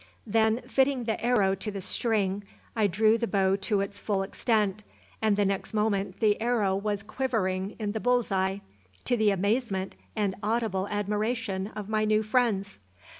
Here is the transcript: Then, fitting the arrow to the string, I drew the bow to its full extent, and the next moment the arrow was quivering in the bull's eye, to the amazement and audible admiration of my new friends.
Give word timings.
Then, 0.25 0.61
fitting 0.63 1.03
the 1.03 1.23
arrow 1.23 1.53
to 1.53 1.69
the 1.69 1.79
string, 1.79 2.43
I 2.75 2.87
drew 2.87 3.19
the 3.19 3.27
bow 3.27 3.55
to 3.57 3.81
its 3.81 3.99
full 3.99 4.23
extent, 4.23 4.81
and 5.21 5.37
the 5.37 5.45
next 5.45 5.75
moment 5.75 6.21
the 6.21 6.41
arrow 6.41 6.75
was 6.75 7.03
quivering 7.03 7.75
in 7.77 7.91
the 7.91 7.99
bull's 7.99 8.31
eye, 8.31 8.61
to 9.05 9.15
the 9.15 9.29
amazement 9.29 9.93
and 10.15 10.33
audible 10.41 10.87
admiration 10.87 11.67
of 11.75 11.87
my 11.87 12.03
new 12.05 12.23
friends. 12.23 12.79